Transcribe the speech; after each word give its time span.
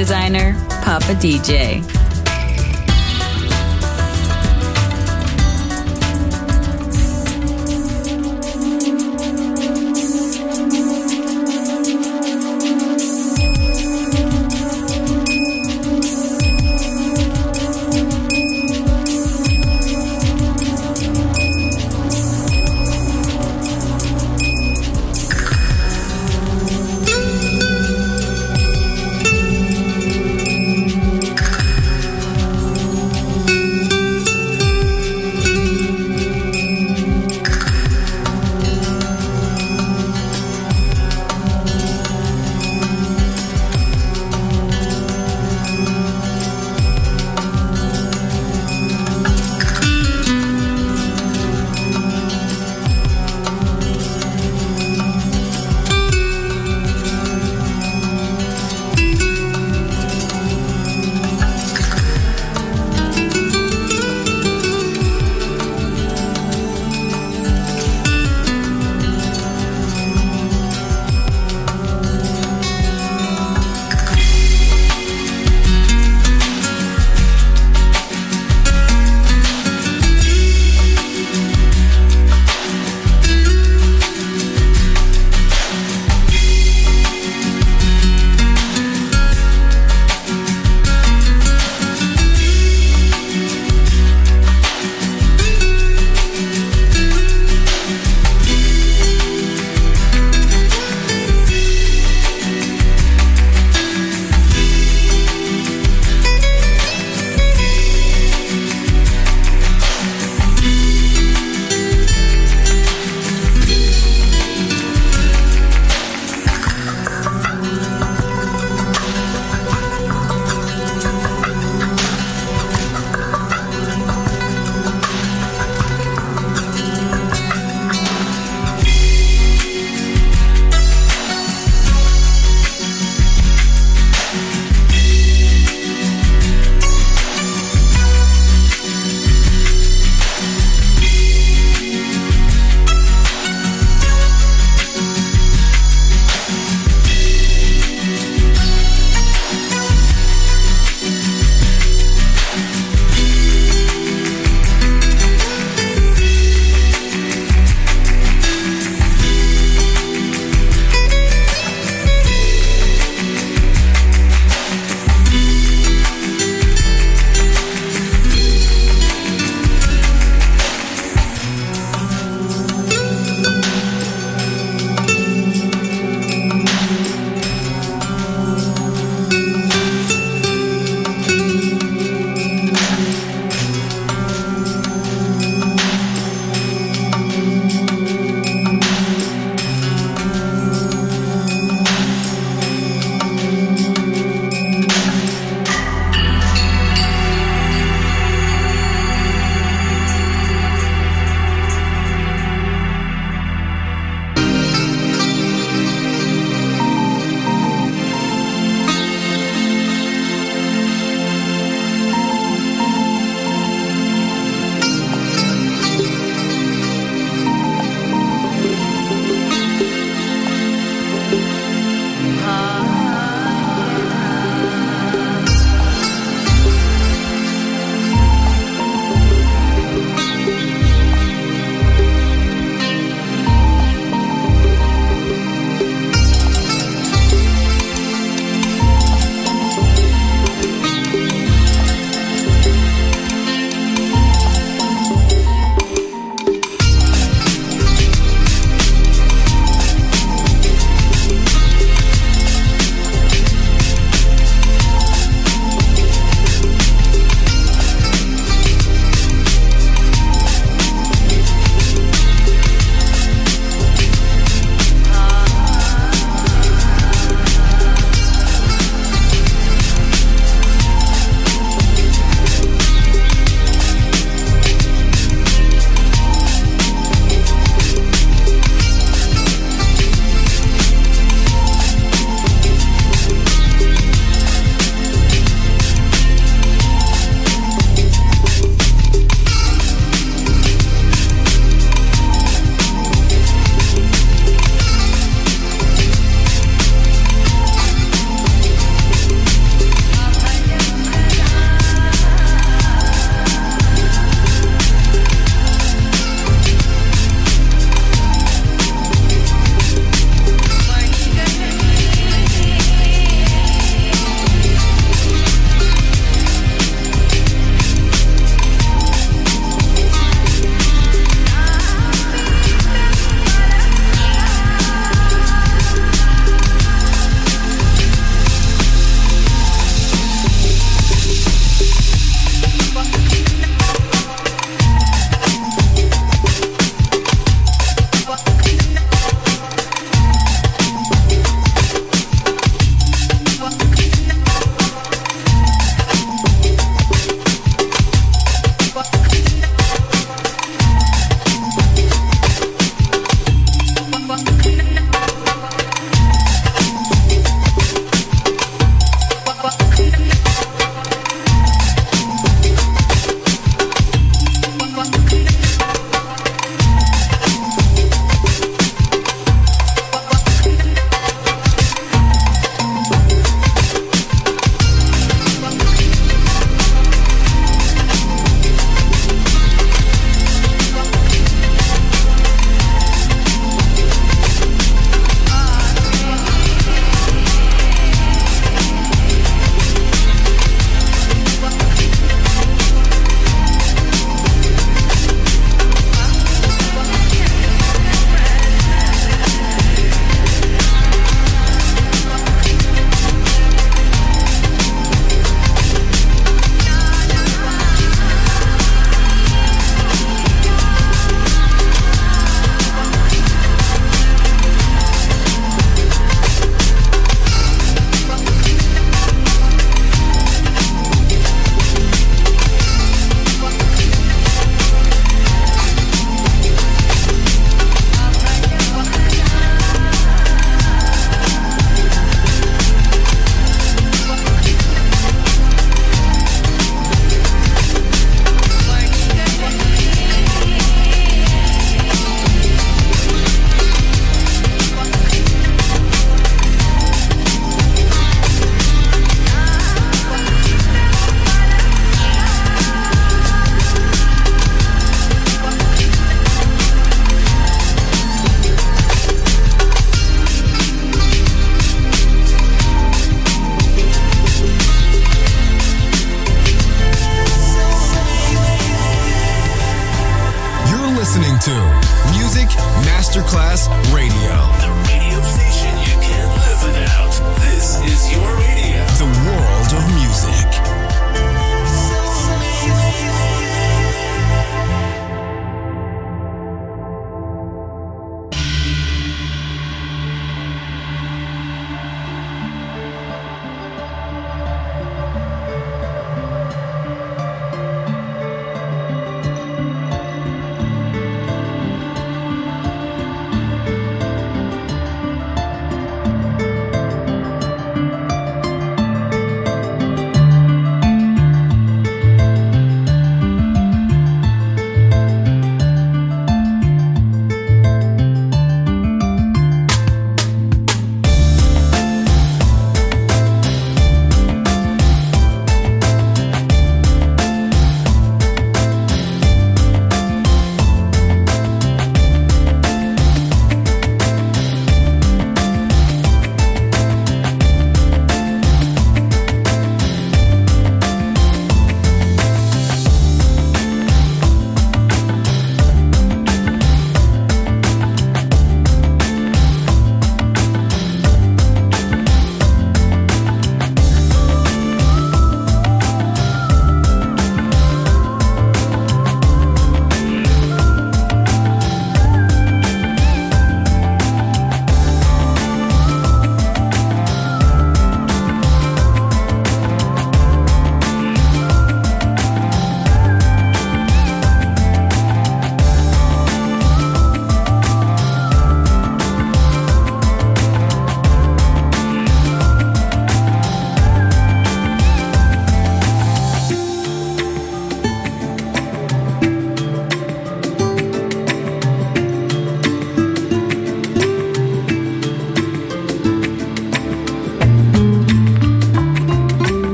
Designer, 0.00 0.54
Papa 0.82 1.12
DJ. 1.12 1.99